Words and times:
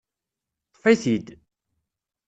Ṭṭfit-id. 0.69 1.27